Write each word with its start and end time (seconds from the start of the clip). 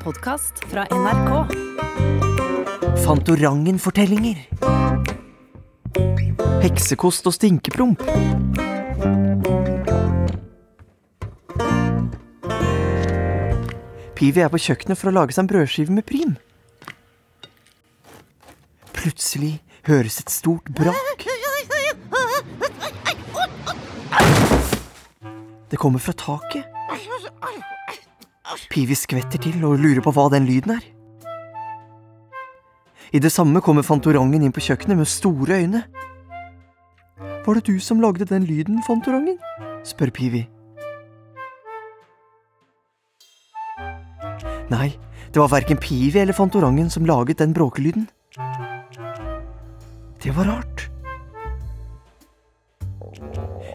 podkast 0.00 0.64
fra 0.70 0.86
NRK. 0.90 1.30
Fantorangen-fortellinger. 3.04 4.36
Heksekost 6.62 7.28
og 7.28 7.34
stinkepromp. 7.36 8.00
Pivi 14.16 14.44
er 14.44 14.52
på 14.52 14.60
kjøkkenet 14.60 15.00
for 15.00 15.12
å 15.12 15.14
lage 15.18 15.36
seg 15.36 15.44
en 15.44 15.52
brødskive 15.52 15.96
med 15.96 16.08
prim. 16.08 16.34
Plutselig 18.96 19.58
høres 19.88 20.20
et 20.24 20.32
stort 20.32 20.72
brak. 20.76 21.28
Det 25.70 25.78
kommer 25.78 26.02
fra 26.02 26.16
taket. 26.16 26.69
Pivi 28.70 28.96
skvetter 28.98 29.42
til 29.42 29.62
og 29.66 29.78
lurer 29.82 30.02
på 30.04 30.12
hva 30.14 30.28
den 30.32 30.46
lyden 30.48 30.76
er. 30.76 30.84
I 33.10 33.18
det 33.18 33.32
samme 33.34 33.62
kommer 33.62 33.86
Fantorangen 33.86 34.42
inn 34.46 34.54
på 34.54 34.62
kjøkkenet 34.62 34.98
med 35.00 35.10
store 35.10 35.58
øyne. 35.62 35.82
Var 37.46 37.58
det 37.58 37.66
du 37.66 37.80
som 37.82 38.00
lagde 38.02 38.28
den 38.28 38.46
lyden, 38.46 38.82
Fantorangen? 38.86 39.38
spør 39.86 40.12
Pivi. 40.14 40.44
Nei, 44.70 44.92
det 45.34 45.40
var 45.40 45.50
verken 45.50 45.80
Pivi 45.82 46.20
eller 46.20 46.36
Fantorangen 46.36 46.90
som 46.90 47.06
laget 47.06 47.40
den 47.42 47.54
bråkelyden. 47.56 48.06
Det 50.22 50.36
var 50.36 50.46
rart. 50.52 50.86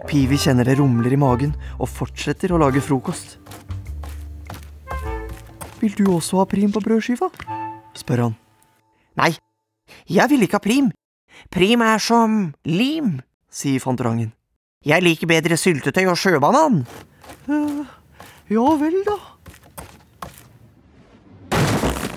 Pivi 0.07 0.37
kjenner 0.37 0.63
det 0.63 0.77
rumler 0.79 1.11
i 1.11 1.19
magen 1.19 1.55
og 1.79 1.89
fortsetter 1.89 2.53
å 2.53 2.61
lage 2.61 2.83
frokost. 2.85 3.39
Vil 5.81 5.95
du 5.97 6.05
også 6.15 6.39
ha 6.41 6.45
prim 6.49 6.71
på 6.71 6.81
brødskiva? 6.83 7.29
spør 7.95 8.21
han. 8.21 8.35
Nei, 9.15 9.35
jeg 10.09 10.29
vil 10.29 10.43
ikke 10.43 10.59
ha 10.59 10.63
prim. 10.63 10.89
Prim 11.51 11.81
er 11.83 12.01
som 12.03 12.53
lim, 12.67 13.19
sier 13.51 13.79
Fantorangen. 13.83 14.33
Jeg 14.85 15.03
liker 15.03 15.27
bedre 15.27 15.57
syltetøy 15.57 16.05
og 16.11 16.17
sjøbanan. 16.19 16.83
ja 18.49 18.67
vel, 18.81 18.99
da. 19.07 19.17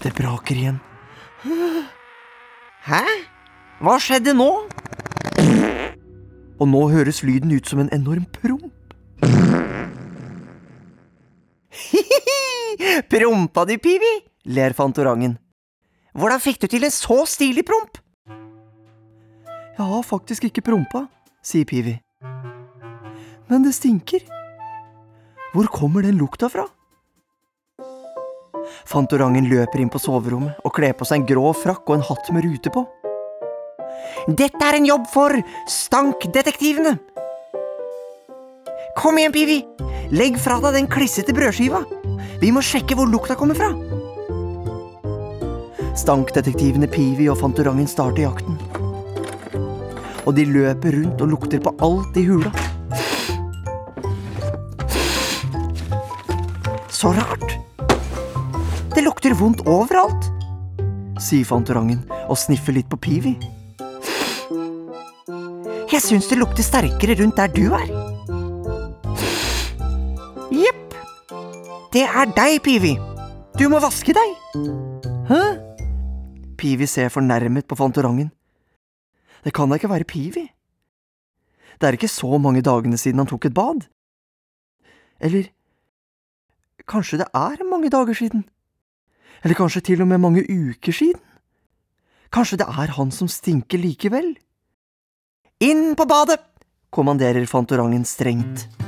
Det 0.02 0.12
braker 0.14 0.54
igjen. 0.56 0.80
Hæ? 2.88 3.04
Hva 3.82 3.98
skjedde 4.02 4.34
nå? 4.34 4.50
Og 6.58 6.66
nå 6.66 6.82
høres 6.90 7.22
lyden 7.22 7.54
ut 7.54 7.66
som 7.70 7.82
en 7.82 7.90
enorm 7.94 8.26
promp. 8.34 8.77
Prompa 13.10 13.64
du, 13.64 13.78
Pivi? 13.78 14.14
ler 14.48 14.72
Fantorangen. 14.72 15.36
Hvordan 16.18 16.40
fikk 16.40 16.62
du 16.62 16.68
til 16.70 16.86
en 16.86 16.94
så 16.94 17.24
stilig 17.28 17.64
promp? 17.66 17.98
Jeg 19.78 19.86
har 19.86 20.02
faktisk 20.06 20.48
ikke 20.48 20.64
prompa, 20.66 21.04
sier 21.44 21.66
Pivi. 21.68 21.98
Men 23.48 23.64
det 23.64 23.74
stinker. 23.76 24.24
Hvor 25.54 25.68
kommer 25.72 26.04
den 26.04 26.18
lukta 26.20 26.50
fra? 26.52 26.66
Fantorangen 28.88 29.48
løper 29.48 29.80
inn 29.80 29.90
på 29.92 30.00
soverommet 30.02 30.58
og 30.64 30.74
kler 30.76 30.94
på 30.96 31.06
seg 31.08 31.22
en 31.22 31.28
grå 31.28 31.52
frakk 31.56 31.86
og 31.88 31.98
en 31.98 32.08
hatt 32.08 32.32
med 32.34 32.46
rute 32.46 32.72
på. 32.74 32.84
Dette 34.28 34.64
er 34.64 34.78
en 34.78 34.88
jobb 34.88 35.06
for 35.10 35.34
stankdetektivene! 35.70 36.98
Kom 38.98 39.18
igjen, 39.20 39.34
Pivi! 39.34 39.62
Legg 40.10 40.38
fra 40.42 40.58
deg 40.64 40.76
den 40.80 40.90
klissete 40.90 41.34
brødskiva! 41.36 41.84
Vi 42.38 42.52
må 42.54 42.60
sjekke 42.62 42.94
hvor 42.94 43.08
lukta 43.10 43.34
kommer 43.34 43.58
fra! 43.58 43.72
Stankdetektivene 45.98 46.86
Pivi 46.86 47.26
og 47.26 47.40
Fantorangen 47.40 47.88
starter 47.90 48.28
jakten. 48.28 48.54
Og 50.22 50.36
de 50.36 50.44
løper 50.46 50.94
rundt 51.00 51.24
og 51.24 51.32
lukter 51.32 51.58
på 51.64 51.72
alt 51.82 52.20
i 52.20 52.24
hula. 52.28 52.52
Så 56.94 57.10
rart! 57.18 57.58
Det 58.94 59.02
lukter 59.02 59.34
vondt 59.38 59.66
overalt, 59.66 60.30
sier 61.22 61.46
Fantorangen 61.46 62.04
og 62.28 62.38
sniffer 62.38 62.78
litt 62.78 62.88
på 62.90 63.02
Pivi. 63.02 63.34
Jeg 65.88 66.04
syns 66.04 66.30
det 66.30 66.38
lukter 66.38 66.62
sterkere 66.62 67.18
rundt 67.18 67.38
der 67.40 67.50
du 67.50 67.64
er. 67.74 67.88
Jepp. 70.54 70.87
Det 71.88 72.02
er 72.04 72.28
deg, 72.36 72.58
Pivi. 72.60 72.92
Du 73.56 73.64
må 73.72 73.78
vaske 73.80 74.12
deg. 74.12 74.32
Hæ? 75.28 75.40
Pivi 76.60 76.86
ser 76.86 77.08
fornærmet 77.08 77.64
på 77.64 77.78
Fantorangen. 77.78 78.28
Det 79.44 79.54
kan 79.56 79.70
da 79.70 79.78
ikke 79.78 79.88
være 79.88 80.04
Pivi? 80.04 80.44
Det 81.80 81.88
er 81.88 81.96
ikke 81.96 82.10
så 82.10 82.38
mange 82.38 82.60
dagene 82.66 82.98
siden 83.00 83.22
han 83.22 83.30
tok 83.30 83.46
et 83.48 83.54
bad. 83.56 83.86
Eller 85.20 85.48
kanskje 86.88 87.22
det 87.22 87.28
er 87.32 87.64
mange 87.70 87.88
dager 87.88 88.12
siden? 88.12 88.44
Eller 89.42 89.56
kanskje 89.56 89.80
til 89.88 90.02
og 90.02 90.08
med 90.08 90.20
mange 90.20 90.44
uker 90.44 90.92
siden? 90.92 91.22
Kanskje 92.32 92.58
det 92.60 92.68
er 92.68 92.92
han 92.98 93.10
som 93.10 93.32
stinker 93.32 93.80
likevel? 93.80 94.34
Inn 95.64 95.96
på 95.96 96.04
badet! 96.04 96.44
kommanderer 96.90 97.46
Fantorangen 97.46 98.04
strengt. 98.04 98.87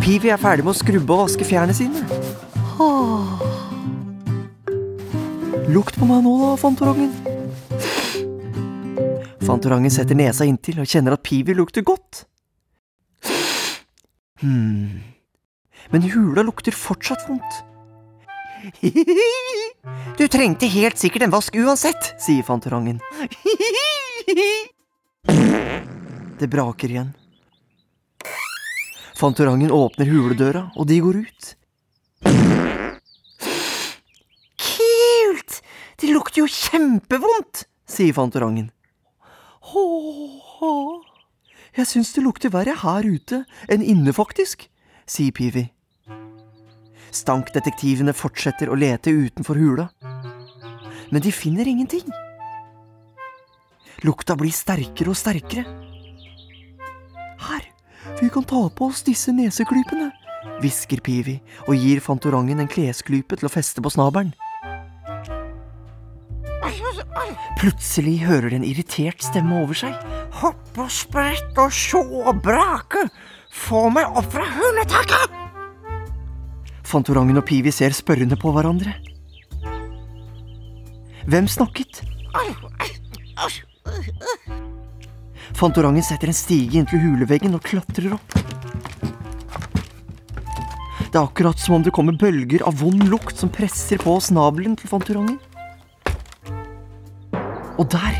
Pivi 0.00 0.26
er 0.26 0.40
ferdig 0.42 0.64
med 0.66 0.72
å 0.72 0.74
skrubbe 0.74 1.14
og 1.14 1.20
vaske 1.22 1.46
fjærene 1.46 1.74
sine. 1.76 2.00
Lukt 5.70 5.94
på 5.94 6.08
meg 6.08 6.24
nå, 6.24 6.32
da, 6.40 6.48
Fantorangen. 6.58 7.12
Fantorangen 9.46 9.92
setter 9.94 10.18
nesa 10.18 10.42
inntil 10.48 10.80
og 10.82 10.90
kjenner 10.90 11.14
at 11.14 11.22
Pivi 11.22 11.54
lukter 11.54 11.86
godt. 11.86 12.24
Hmm. 14.42 14.98
Men 15.94 16.08
hula 16.10 16.42
lukter 16.48 16.74
fortsatt 16.74 17.22
vondt. 17.28 17.62
Du 20.18 20.26
trengte 20.28 20.68
helt 20.68 20.98
sikkert 21.00 21.22
en 21.24 21.32
vask 21.32 21.54
uansett, 21.56 22.10
sier 22.20 22.44
Fantorangen. 22.44 23.00
Det 26.40 26.48
braker 26.48 26.88
igjen. 26.88 27.12
Fantorangen 29.20 29.70
åpner 29.76 30.08
huledøra, 30.08 30.70
og 30.72 30.86
de 30.88 30.96
går 31.04 31.18
ut. 31.20 31.48
Kult! 34.56 35.58
Det 36.00 36.08
lukter 36.08 36.40
jo 36.40 36.46
kjempevondt, 36.48 37.66
sier 37.84 38.16
Fantorangen. 38.16 38.70
Åh, 39.76 41.04
jeg 41.76 41.90
syns 41.92 42.14
det 42.16 42.24
lukter 42.24 42.54
verre 42.56 42.78
her 42.86 43.04
ute 43.04 43.42
enn 43.68 43.84
inne, 43.84 44.16
faktisk, 44.16 44.64
sier 45.04 45.36
Pivi. 45.36 45.66
Stankdetektivene 47.12 48.16
fortsetter 48.16 48.72
å 48.72 48.80
lete 48.80 49.12
utenfor 49.12 49.60
hula, 49.60 49.90
men 51.12 51.20
de 51.20 51.36
finner 51.36 51.68
ingenting. 51.68 52.08
Lukta 54.08 54.40
blir 54.40 54.56
sterkere 54.56 55.12
og 55.12 55.20
sterkere. 55.20 55.89
Vi 58.20 58.28
kan 58.28 58.44
ta 58.44 58.68
på 58.68 58.90
oss 58.90 59.00
disse 59.06 59.32
neseklypene, 59.32 60.10
hvisker 60.60 61.00
Pivi 61.00 61.38
og 61.66 61.74
gir 61.78 62.02
Fantorangen 62.04 62.60
en 62.60 62.68
klesklype 62.68 63.38
til 63.40 63.48
å 63.48 63.52
feste 63.52 63.80
på 63.80 63.92
snabelen. 63.92 64.34
Plutselig 67.60 68.22
hører 68.24 68.52
de 68.52 68.60
en 68.60 68.64
irritert 68.64 69.20
stemme 69.24 69.58
over 69.60 69.76
seg. 69.76 69.96
Hopp 70.40 70.78
og 70.80 70.92
sprett 70.92 71.58
og 71.60 71.72
sjå 71.72 72.00
og 72.22 72.40
brake! 72.44 73.06
Få 73.52 73.88
meg 73.92 74.08
opp 74.16 74.30
fra 74.32 74.46
hundetaket! 74.48 75.36
Fantorangen 76.88 77.40
og 77.40 77.44
Pivi 77.48 77.72
ser 77.74 77.92
spørrende 77.96 78.38
på 78.40 78.52
hverandre. 78.54 78.94
Hvem 81.28 81.48
snakket? 81.52 82.00
Fantorangen 85.60 86.00
setter 86.00 86.30
en 86.30 86.36
stige 86.36 86.78
inntil 86.80 87.02
huleveggen 87.02 87.52
og 87.52 87.60
klatrer 87.60 88.14
opp. 88.16 88.32
Det 91.04 91.18
er 91.18 91.20
akkurat 91.20 91.60
som 91.60 91.74
om 91.76 91.82
det 91.84 91.92
kommer 91.92 92.16
bølger 92.16 92.62
av 92.64 92.78
vond 92.80 93.02
lukt 93.12 93.36
som 93.36 93.50
presser 93.52 94.00
på 94.00 94.14
snabelen 94.24 94.78
til 94.80 94.88
Fantorangen. 94.88 95.36
Og 97.76 97.84
der, 97.92 98.16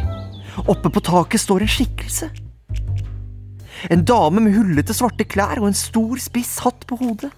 oppe 0.66 0.92
på 0.92 1.00
taket, 1.06 1.40
står 1.40 1.64
en 1.64 1.72
skikkelse. 1.72 2.28
En 3.88 4.04
dame 4.04 4.44
med 4.44 4.58
hullete, 4.58 4.92
svarte 4.92 5.24
klær 5.24 5.62
og 5.62 5.70
en 5.70 5.78
stor, 5.80 6.20
spiss 6.20 6.58
hatt 6.66 6.84
på 6.84 6.98
hodet. 7.00 7.32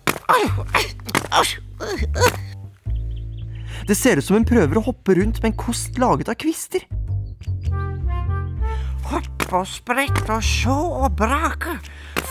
Det 3.86 3.98
ser 3.98 4.18
ut 4.18 4.26
som 4.26 4.40
hun 4.40 4.50
prøver 4.50 4.82
å 4.82 4.86
hoppe 4.88 5.14
rundt 5.20 5.38
med 5.44 5.52
en 5.52 5.60
kost 5.62 6.02
laget 6.02 6.32
av 6.32 6.40
kvister. 6.42 6.88
Og 9.52 9.66
sprette 9.68 10.32
og 10.32 10.40
sjå 10.40 10.74
og 11.04 11.10
brake. 11.18 11.74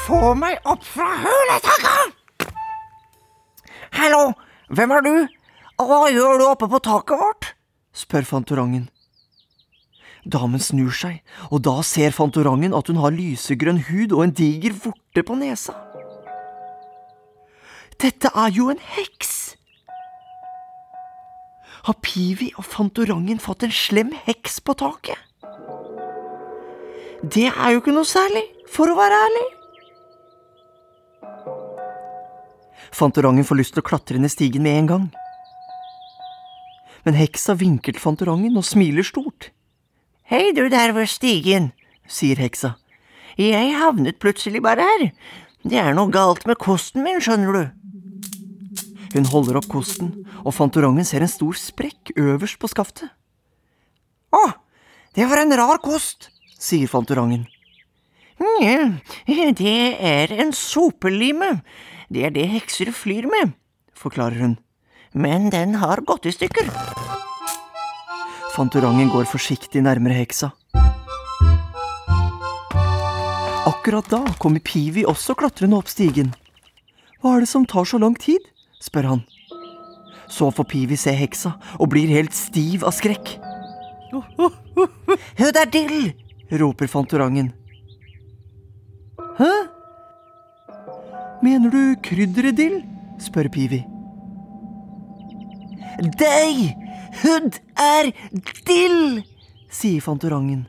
Få 0.07 0.33
meg 0.33 0.57
opp 0.65 0.81
fra 0.81 1.11
huletaket! 1.21 2.17
Hallo, 3.93 4.31
hvem 4.73 4.93
er 4.95 5.05
du? 5.05 5.13
Og 5.77 5.85
hva 5.91 5.99
gjør 6.09 6.41
du 6.41 6.45
oppe 6.47 6.69
på 6.71 6.81
taket 6.81 7.21
vårt? 7.21 7.51
spør 7.93 8.25
Fantorangen. 8.25 8.89
Damen 10.25 10.61
snur 10.61 10.93
seg, 10.97 11.21
og 11.53 11.61
da 11.69 11.77
ser 11.85 12.13
Fantorangen 12.15 12.73
at 12.77 12.89
hun 12.89 13.01
har 13.03 13.13
lysegrønn 13.13 13.83
hud 13.91 14.17
og 14.17 14.25
en 14.25 14.35
diger 14.41 14.73
vorte 14.73 15.25
på 15.25 15.37
nesa. 15.37 15.77
Dette 18.01 18.33
er 18.33 18.53
jo 18.53 18.71
en 18.73 18.81
heks! 18.97 19.35
Har 21.85 22.01
Pivi 22.01 22.49
og 22.57 22.65
Fantorangen 22.65 23.41
fått 23.41 23.65
en 23.65 23.73
slem 23.73 24.15
heks 24.25 24.61
på 24.65 24.73
taket? 24.77 25.30
Det 27.21 27.51
er 27.51 27.73
jo 27.75 27.81
ikke 27.83 27.93
noe 27.93 28.07
særlig, 28.07 28.41
for 28.65 28.89
å 28.89 28.95
være 28.97 29.17
ærlig. 29.27 29.43
Fantorangen 32.97 33.45
får 33.45 33.59
lyst 33.59 33.75
til 33.75 33.83
å 33.83 33.85
klatre 33.85 34.17
ned 34.17 34.33
stigen 34.33 34.65
med 34.65 34.79
en 34.79 34.89
gang. 34.89 35.03
Men 37.05 37.17
heksa 37.17 37.53
vinker 37.57 37.93
til 37.93 38.01
Fantorangen 38.01 38.57
og 38.57 38.65
smiler 38.65 39.05
stort. 39.05 39.51
Hei, 40.25 40.49
du 40.57 40.65
der 40.73 40.95
ved 40.97 41.13
stigen, 41.13 41.69
sier 42.09 42.41
heksa. 42.41 42.73
Jeg 43.37 43.77
havnet 43.77 44.17
plutselig 44.21 44.63
bare 44.65 44.89
her. 44.89 45.07
Det 45.61 45.77
er 45.77 45.93
noe 45.93 46.09
galt 46.09 46.47
med 46.49 46.57
kosten 46.57 47.05
min, 47.05 47.21
skjønner 47.21 47.53
du. 47.53 47.63
Hun 49.13 49.29
holder 49.29 49.61
opp 49.61 49.69
kosten, 49.69 50.13
og 50.41 50.55
Fantorangen 50.57 51.05
ser 51.05 51.21
en 51.21 51.29
stor 51.29 51.53
sprekk 51.53 52.15
øverst 52.17 52.57
på 52.57 52.69
skaftet. 52.71 53.13
Å, 54.33 54.45
det 55.13 55.29
var 55.29 55.43
en 55.43 55.59
rar 55.59 55.81
kost, 55.83 56.31
sier 56.61 56.87
Fantorangen. 56.87 57.47
Nja, 58.41 58.97
det 59.57 59.97
er 59.97 60.33
en 60.41 60.53
sopelime. 60.53 61.61
Det 62.11 62.25
er 62.27 62.33
det 62.35 62.47
hekser 62.51 62.91
flyr 62.93 63.27
med, 63.29 63.53
forklarer 63.97 64.41
hun. 64.41 64.57
Men 65.13 65.49
den 65.51 65.75
har 65.81 66.01
gått 66.07 66.25
i 66.29 66.33
stykker. 66.33 66.69
Fantorangen 68.55 69.11
går 69.11 69.29
forsiktig 69.31 69.83
nærmere 69.83 70.17
heksa. 70.21 70.51
Akkurat 73.67 74.09
da 74.11 74.23
kommer 74.41 74.59
Pivi 74.59 75.05
også 75.07 75.35
klatrende 75.39 75.77
opp 75.79 75.89
stigen. 75.89 76.33
Hva 77.21 77.35
er 77.35 77.45
det 77.45 77.51
som 77.51 77.65
tar 77.65 77.85
så 77.85 77.99
lang 78.01 78.17
tid? 78.19 78.41
spør 78.81 79.07
han. 79.11 79.21
Så 80.31 80.49
får 80.51 80.67
Pivi 80.71 80.97
se 80.97 81.13
heksa 81.15 81.53
og 81.77 81.91
blir 81.93 82.11
helt 82.11 82.33
stiv 82.35 82.85
av 82.87 82.95
skrekk. 82.97 83.37
Hun 84.11 85.55
er 85.55 85.69
Dill! 85.71 86.11
Roper 86.51 86.87
Fantorangen. 86.87 87.53
Hæ? 89.37 89.51
Mener 91.43 91.71
du 91.71 91.95
krydderet 92.03 92.57
dill? 92.57 92.81
spør 93.19 93.47
Pivi. 93.53 93.83
Deg! 96.19 96.75
Hud 97.21 97.59
er 97.77 98.11
Dill! 98.67 99.23
sier 99.71 100.01
Fantorangen. 100.01 100.67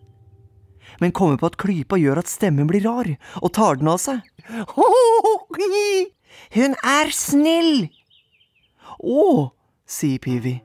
Men 1.01 1.13
kommer 1.13 1.39
på 1.39 1.49
at 1.51 1.59
klypa 1.59 1.99
gjør 1.99 2.21
at 2.23 2.31
stemmen 2.31 2.69
blir 2.71 2.85
rar, 2.87 3.09
og 3.43 3.53
tar 3.55 3.81
den 3.81 3.91
av 3.91 3.99
seg. 4.03 4.23
Hun 6.57 6.77
er 6.79 7.11
snill! 7.15 7.89
Å, 9.03 9.51
sier 9.89 10.23
Pivi. 10.23 10.61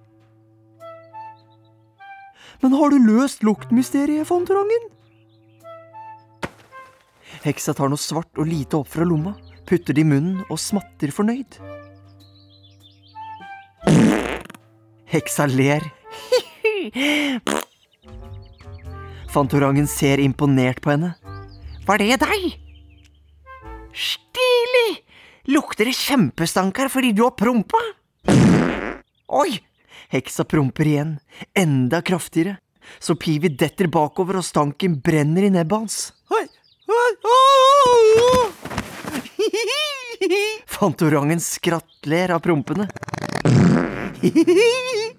Men 2.61 2.77
har 2.77 2.93
du 2.93 3.01
løst 3.01 3.43
luktmysteriet, 3.45 4.27
Fantorangen? 4.29 4.91
Heksa 7.47 7.71
tar 7.71 7.88
noe 7.88 8.01
svart 8.01 8.35
og 8.35 8.49
lite 8.49 8.75
opp 8.75 8.89
fra 8.91 9.05
lomma, 9.07 9.31
putter 9.63 9.95
det 9.95 10.03
i 10.03 10.07
munnen 10.09 10.41
og 10.51 10.59
smatter 10.59 11.13
fornøyd. 11.15 11.55
Heksa 15.07 15.45
ler. 15.47 15.85
Fantorangen 19.31 19.88
ser 19.88 20.19
imponert 20.19 20.81
på 20.83 20.91
henne. 20.91 21.13
Var 21.88 22.03
det 22.03 22.19
deg? 22.25 22.49
Stilig! 23.95 24.99
Lukter 25.47 25.88
det 25.88 25.95
kjempestank 25.95 26.83
her 26.83 26.91
fordi 26.91 27.13
du 27.15 27.23
har 27.23 27.38
prompa? 27.39 27.79
Oi! 29.39 29.55
Heksa 30.11 30.44
promper 30.47 30.88
igjen, 30.88 31.15
enda 31.55 32.03
kraftigere, 32.03 32.59
så 32.99 33.15
Pivi 33.15 33.55
detter 33.55 33.88
bakover 33.91 34.39
og 34.39 34.47
stanken 34.47 34.99
brenner 35.03 35.47
i 35.47 35.55
nebbet 35.55 35.83
hans. 35.85 35.97
Fantorangen 40.77 41.42
skrattler 41.42 42.36
av 42.36 42.39
prompene. 42.45 42.86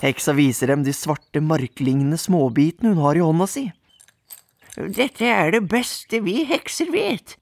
Heksa 0.00 0.32
viser 0.36 0.70
dem 0.70 0.84
de 0.84 0.92
svarte, 0.92 1.40
marklignende 1.40 2.18
småbitene 2.20 2.92
hun 2.92 3.02
har 3.04 3.16
i 3.16 3.24
hånda 3.24 3.46
si. 3.48 3.72
Dette 4.76 5.24
er 5.24 5.50
det 5.54 5.68
beste 5.72 6.20
vi 6.20 6.44
hekser 6.44 6.90
vet, 6.92 7.38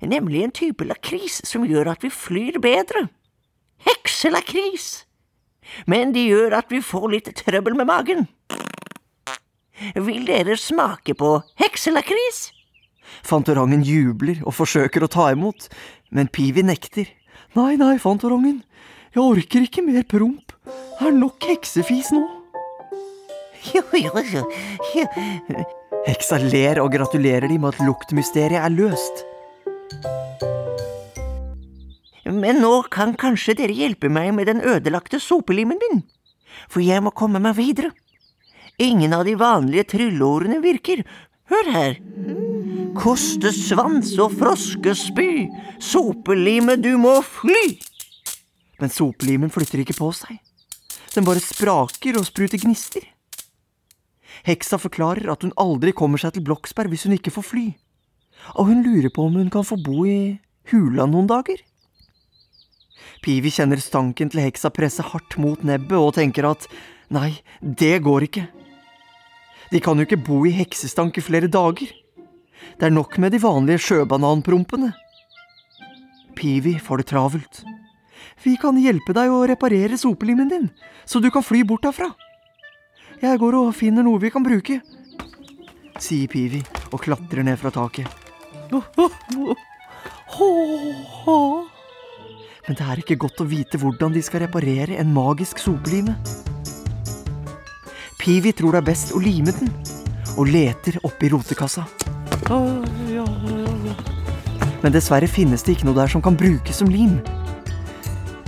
nemlig 0.00 0.44
en 0.44 0.54
type 0.54 0.84
lakris 0.86 1.40
som 1.48 1.66
gjør 1.66 1.90
at 1.96 2.04
vi 2.06 2.10
flyr 2.14 2.60
bedre. 2.62 3.08
Hekselakris! 3.86 5.04
Men 5.86 6.12
de 6.14 6.20
gjør 6.28 6.54
at 6.60 6.70
vi 6.70 6.80
får 6.82 7.08
litt 7.10 7.28
trøbbel 7.42 7.74
med 7.78 7.86
magen. 7.90 8.28
Vil 9.94 10.26
dere 10.28 10.56
smake 10.60 11.14
på 11.16 11.36
hekselakris? 11.60 12.50
Fantorangen 13.26 13.82
jubler 13.86 14.42
og 14.44 14.54
forsøker 14.58 15.04
å 15.04 15.10
ta 15.10 15.30
imot, 15.34 15.68
men 16.14 16.30
Pivi 16.30 16.62
nekter. 16.66 17.08
Nei, 17.56 17.74
nei, 17.80 17.96
Fantorangen, 18.02 18.60
jeg 19.14 19.22
orker 19.24 19.64
ikke 19.66 19.84
mer 19.86 20.04
promp. 20.06 20.52
Det 20.66 21.08
er 21.08 21.16
nok 21.16 21.48
heksefis 21.48 22.12
nå. 22.14 22.22
Jo, 23.74 23.82
jo, 23.92 24.22
jo, 24.32 24.44
jo. 24.96 25.06
Heksa 26.06 26.38
ler 26.40 26.80
og 26.80 26.94
gratulerer 26.94 27.44
dem 27.50 27.60
med 27.60 27.74
at 27.74 27.82
luktmysteriet 27.84 28.62
er 28.62 28.72
løst. 28.72 29.24
Men 32.30 32.62
nå 32.62 32.72
kan 32.92 33.16
kanskje 33.18 33.56
dere 33.58 33.74
hjelpe 33.74 34.08
meg 34.12 34.30
med 34.36 34.48
den 34.48 34.62
ødelagte 34.62 35.20
sopelimen 35.20 35.80
min, 35.82 36.04
for 36.70 36.84
jeg 36.84 37.02
må 37.04 37.12
komme 37.16 37.42
meg 37.42 37.58
videre. 37.58 37.90
Ingen 38.80 39.12
av 39.12 39.26
de 39.28 39.34
vanlige 39.36 39.84
trylleordene 39.92 40.60
virker. 40.64 41.02
Hør 41.52 41.66
her. 41.74 41.98
Kostesvans 42.96 44.14
og 44.18 44.32
froskespy, 44.40 45.50
sopelime, 45.84 46.78
du 46.80 46.94
må 46.98 47.18
fly! 47.26 47.76
Men 48.80 48.92
sopelimen 48.92 49.52
flytter 49.52 49.82
ikke 49.82 49.98
på 49.98 50.08
seg. 50.16 50.38
Den 51.12 51.26
bare 51.26 51.42
spraker 51.44 52.16
og 52.16 52.24
spruter 52.24 52.60
gnister. 52.62 53.04
Heksa 54.46 54.78
forklarer 54.80 55.28
at 55.28 55.44
hun 55.44 55.52
aldri 55.60 55.92
kommer 55.96 56.22
seg 56.22 56.36
til 56.36 56.46
Bloksberg 56.46 56.92
hvis 56.92 57.04
hun 57.04 57.18
ikke 57.18 57.34
får 57.34 57.46
fly, 57.50 57.66
og 58.56 58.70
hun 58.70 58.80
lurer 58.86 59.12
på 59.12 59.26
om 59.28 59.36
hun 59.36 59.50
kan 59.52 59.66
få 59.66 59.76
bo 59.76 60.06
i 60.08 60.38
hula 60.72 61.04
noen 61.10 61.28
dager. 61.28 61.60
Pivi 63.20 63.52
kjenner 63.52 63.82
stanken 63.82 64.32
til 64.32 64.40
heksa 64.46 64.70
presse 64.72 65.04
hardt 65.04 65.36
mot 65.36 65.60
nebbet 65.66 65.98
og 65.98 66.14
tenker 66.16 66.48
at 66.48 66.64
nei, 67.12 67.34
det 67.60 67.98
går 68.06 68.30
ikke. 68.30 68.46
De 69.70 69.80
kan 69.80 69.98
jo 69.98 70.06
ikke 70.06 70.18
bo 70.26 70.40
i 70.48 70.54
heksestank 70.54 71.18
i 71.20 71.24
flere 71.24 71.50
dager. 71.50 71.92
Det 72.78 72.88
er 72.88 72.94
nok 72.94 73.16
med 73.22 73.32
de 73.34 73.40
vanlige 73.42 73.84
sjøbananprompene. 73.86 74.90
Pivi 76.34 76.78
får 76.80 77.02
det 77.02 77.10
travelt. 77.12 77.62
Vi 78.42 78.56
kan 78.60 78.78
hjelpe 78.80 79.14
deg 79.16 79.30
å 79.30 79.44
reparere 79.48 79.98
sopelimen 80.00 80.48
din, 80.48 80.70
så 81.04 81.20
du 81.20 81.30
kan 81.30 81.44
fly 81.44 81.62
bort 81.68 81.84
herfra. 81.84 82.08
Jeg 83.20 83.36
går 83.38 83.58
og 83.58 83.74
finner 83.76 84.06
noe 84.06 84.20
vi 84.22 84.30
kan 84.32 84.44
bruke, 84.44 84.78
sier 86.00 86.28
Pivi 86.32 86.62
og 86.88 87.02
klatrer 87.04 87.44
ned 87.44 87.60
fra 87.60 87.68
taket. 87.74 88.08
Men 92.64 92.78
det 92.78 92.86
er 92.86 93.02
ikke 93.02 93.20
godt 93.20 93.44
å 93.44 93.50
vite 93.50 93.80
hvordan 93.82 94.16
de 94.16 94.22
skal 94.24 94.46
reparere 94.46 94.96
en 95.02 95.12
magisk 95.12 95.60
sopelime. 95.60 96.16
Pivi 98.20 98.52
tror 98.52 98.76
det 98.76 98.82
er 98.82 98.88
best 98.90 99.14
å 99.16 99.20
lime 99.22 99.52
den, 99.56 99.70
og 100.36 100.50
leter 100.52 100.98
oppi 101.08 101.30
rotekassa. 101.32 101.86
Men 104.80 104.92
dessverre 104.92 105.28
finnes 105.28 105.64
det 105.64 105.78
ikke 105.78 105.88
noe 105.88 105.96
der 105.96 106.12
som 106.12 106.20
kan 106.24 106.36
brukes 106.36 106.82
som 106.82 106.90
lim. 106.92 107.16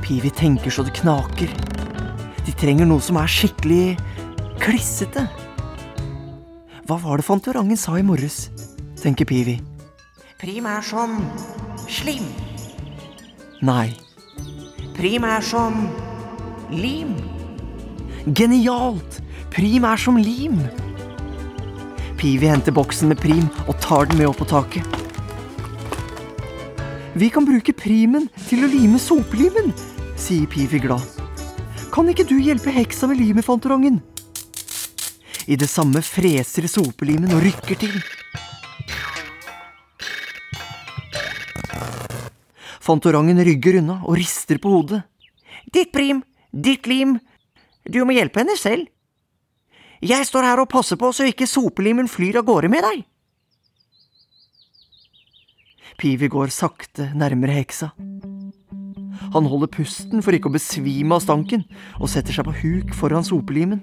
Pivi 0.04 0.28
tenker 0.36 0.72
så 0.72 0.84
det 0.84 0.92
knaker. 1.00 1.48
De 2.44 2.52
trenger 2.58 2.88
noe 2.88 3.00
som 3.00 3.16
er 3.20 3.32
skikkelig 3.32 3.96
klissete. 4.60 5.24
Hva 6.84 6.98
var 7.00 7.20
det 7.20 7.26
Fantorangen 7.26 7.78
sa 7.78 7.96
i 7.96 8.04
morges, 8.04 8.50
tenker 9.00 9.24
Pivi. 9.28 9.56
Prim 10.42 10.66
er 10.68 10.84
som 10.84 11.16
slim. 11.88 12.28
Nei, 13.62 13.94
Prim 14.96 15.24
er 15.24 15.40
som 15.40 15.86
lim. 16.68 17.16
genialt! 18.26 19.22
Prim 19.52 19.84
er 19.84 20.00
som 20.00 20.16
lim. 20.16 20.62
Pivi 22.16 22.48
henter 22.48 22.72
boksen 22.72 23.10
med 23.10 23.18
prim 23.20 23.50
og 23.66 23.76
tar 23.84 24.06
den 24.08 24.16
med 24.16 24.30
opp 24.30 24.38
på 24.40 24.46
taket. 24.48 24.86
Vi 27.12 27.28
kan 27.28 27.44
bruke 27.44 27.74
primen 27.76 28.30
til 28.46 28.64
å 28.64 28.70
lime 28.72 28.96
sopelimen, 28.96 29.68
sier 30.16 30.48
Pivi 30.48 30.80
glad. 30.80 31.04
Kan 31.92 32.08
ikke 32.08 32.24
du 32.24 32.38
hjelpe 32.40 32.72
heksa 32.72 33.10
med 33.10 33.20
limet, 33.20 33.44
Fantorangen? 33.44 33.98
I 35.44 35.58
det 35.60 35.68
samme 35.68 36.00
freser 36.00 36.64
sopelimen 36.70 37.34
og 37.36 37.44
rykker 37.44 37.76
til. 37.82 38.00
Fantorangen 42.80 43.44
rygger 43.44 43.82
unna 43.82 44.00
og 44.00 44.16
rister 44.16 44.56
på 44.62 44.72
hodet. 44.72 45.02
Ditt 45.68 45.92
prim, 45.92 46.24
ditt 46.50 46.88
lim. 46.88 47.18
Du 47.84 48.00
må 48.06 48.16
hjelpe 48.16 48.40
henne 48.40 48.56
selv. 48.56 48.88
Jeg 50.02 50.26
står 50.26 50.42
her 50.48 50.58
og 50.58 50.70
passer 50.70 50.98
på 50.98 51.12
så 51.14 51.28
ikke 51.30 51.46
sopelimen 51.46 52.08
flyr 52.10 52.40
av 52.40 52.46
gårde 52.48 52.70
med 52.72 52.82
deg. 52.82 53.04
Pivi 56.02 56.26
går 56.26 56.50
sakte 56.50 57.12
nærmere 57.14 57.54
heksa. 57.60 57.92
Han 59.32 59.46
holder 59.46 59.70
pusten 59.70 60.24
for 60.24 60.34
ikke 60.34 60.50
å 60.50 60.56
besvime 60.56 61.14
av 61.14 61.22
stanken, 61.22 61.62
og 62.02 62.10
setter 62.10 62.34
seg 62.34 62.48
på 62.48 62.56
huk 62.64 62.90
foran 62.98 63.22
sopelimen. 63.22 63.78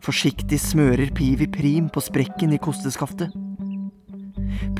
Forsiktig 0.00 0.56
smører 0.62 1.12
Pivi 1.12 1.44
prim 1.52 1.92
på 1.92 2.00
sprekken 2.00 2.56
i 2.56 2.62
kosteskaftet. 2.62 3.36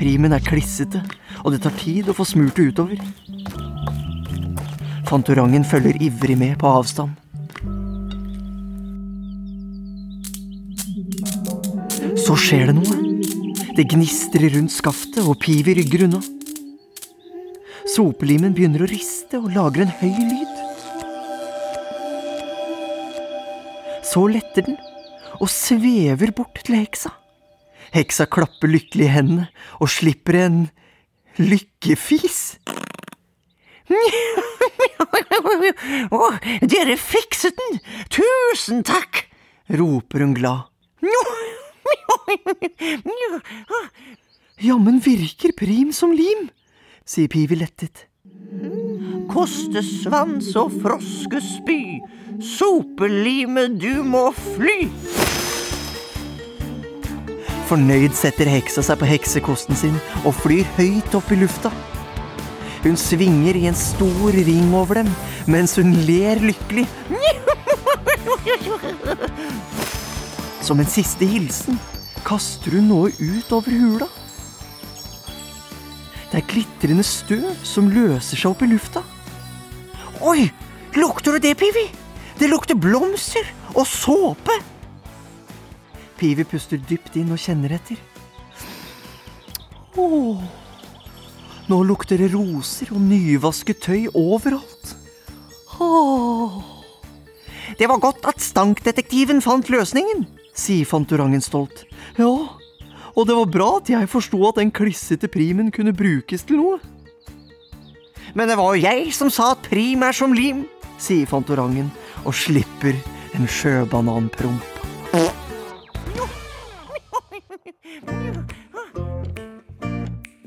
Primen 0.01 0.33
er 0.33 0.45
klissete, 0.45 1.05
og 1.45 1.53
det 1.53 1.61
tar 1.67 1.77
tid 1.77 2.09
å 2.09 2.17
få 2.17 2.25
smurt 2.25 2.57
det 2.57 2.71
utover. 2.73 3.05
Fantorangen 5.11 5.69
følger 5.69 6.01
ivrig 6.01 6.39
med 6.41 6.57
på 6.63 6.71
avstand. 6.71 7.20
Så 12.31 12.37
skjer 12.39 12.69
det 12.69 12.77
noe. 12.77 12.97
Det 13.75 13.89
gnistrer 13.91 14.53
rundt 14.55 14.71
skaftet, 14.71 15.25
og 15.27 15.41
Pivi 15.43 15.73
rygger 15.75 16.05
unna. 16.05 16.21
Sopelimen 17.91 18.55
begynner 18.55 18.85
å 18.85 18.87
riste 18.87 19.41
og 19.41 19.49
lager 19.51 19.83
en 19.83 19.91
høy 19.99 20.15
lyd. 20.29 20.61
Så 24.07 24.23
letter 24.31 24.69
den 24.69 24.79
og 25.41 25.51
svever 25.51 26.31
bort 26.39 26.63
til 26.63 26.79
heksa. 26.79 27.11
Heksa 27.99 28.31
klapper 28.31 28.71
lykkelig 28.77 29.11
i 29.11 29.13
hendene 29.17 29.51
og 29.83 29.91
slipper 29.91 30.39
en 30.45 30.63
lykkefis. 31.43 32.61
Å, 36.15 36.25
dere 36.63 36.95
fikset 36.95 37.59
den! 37.59 37.83
Tusen 38.07 38.87
takk! 38.87 39.27
roper 39.67 40.23
hun 40.23 40.39
glad. 40.39 40.70
Jammen 44.61 45.01
virker 45.01 45.55
prim 45.57 45.93
som 45.97 46.13
lim, 46.13 46.51
sier 47.09 47.31
Pivi 47.33 47.57
lettet. 47.57 48.05
Kostesvans 49.31 50.51
og 50.59 50.73
froskespy, 50.83 52.01
sopelime 52.43 53.69
du 53.81 54.03
må 54.05 54.33
fly! 54.37 54.91
Fornøyd 57.71 58.17
setter 58.19 58.49
heksa 58.51 58.83
seg 58.83 58.99
på 58.99 59.07
heksekosten 59.07 59.79
sin 59.79 59.95
og 60.25 60.35
flyr 60.43 60.67
høyt 60.75 61.15
opp 61.15 61.29
i 61.31 61.37
lufta. 61.39 61.71
Hun 62.83 62.97
svinger 62.99 63.55
i 63.55 63.69
en 63.71 63.79
stor 63.79 64.35
ring 64.35 64.75
over 64.75 64.99
dem 65.03 65.11
mens 65.51 65.77
hun 65.79 65.95
ler 66.09 66.43
lykkelig. 66.43 66.87
Som 70.67 70.81
en 70.83 70.91
siste 70.91 71.25
hilsen 71.31 71.79
kaster 72.27 72.77
hun 72.77 72.89
noe 72.91 73.11
ut 73.17 73.53
over 73.55 73.75
hula. 73.75 74.09
Det 76.31 76.39
er 76.39 76.47
glitrende 76.47 77.05
støv 77.07 77.49
som 77.67 77.91
løser 77.91 78.39
seg 78.39 78.53
opp 78.53 78.63
i 78.63 78.71
lufta. 78.71 79.03
Oi, 80.23 80.47
lukter 80.95 81.35
du 81.35 81.43
det, 81.43 81.57
Pivi? 81.59 81.89
Det 82.39 82.49
lukter 82.51 82.79
blomster 82.79 83.47
og 83.75 83.83
såpe. 83.89 84.55
Pivi 86.21 86.45
puster 86.47 86.79
dypt 86.79 87.17
inn 87.19 87.33
og 87.35 87.41
kjenner 87.41 87.75
etter. 87.79 87.99
Åh, 89.99 90.43
nå 91.71 91.79
lukter 91.87 92.21
det 92.21 92.31
roser 92.35 92.93
og 92.95 93.03
nyvasket 93.03 93.83
tøy 93.83 94.07
overalt. 94.15 94.95
Åh. 95.81 96.61
Det 97.79 97.89
var 97.89 98.03
godt 98.03 98.27
at 98.29 98.43
stankdetektiven 98.43 99.43
fant 99.43 99.71
løsningen. 99.73 100.27
Sier 100.61 100.89
Fantorangen 100.89 101.43
stolt. 101.45 101.85
Ja, 102.21 102.31
og 103.17 103.27
det 103.27 103.37
var 103.37 103.53
bra 103.53 103.69
at 103.81 103.91
jeg 103.91 104.11
forsto 104.11 104.41
at 104.49 104.61
den 104.61 104.73
klissete 104.75 105.31
primen 105.33 105.73
kunne 105.75 105.97
brukes 105.97 106.45
til 106.47 106.61
noe. 106.61 106.81
Men 108.35 108.51
det 108.51 108.59
var 108.61 108.77
jo 108.77 108.85
jeg 108.85 109.11
som 109.17 109.31
sa 109.33 109.53
at 109.57 109.65
prim 109.67 110.05
er 110.07 110.15
som 110.15 110.35
lim. 110.37 110.67
sier 111.01 111.27
Fantorangen 111.27 111.89
og 112.29 112.37
slipper 112.37 112.95
en 113.35 113.49
sjøbananpromp. 113.49 114.77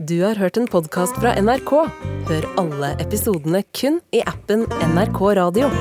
Du 0.03 0.19
har 0.19 0.35
hørt 0.35 0.59
en 0.59 0.67
podkast 0.67 1.15
fra 1.17 1.33
NRK. 1.39 1.73
Hør 2.27 2.47
alle 2.59 2.93
episodene 3.01 3.63
kun 3.73 4.01
i 4.11 4.21
appen 4.27 4.67
NRK 4.93 5.21
Radio. 5.39 5.71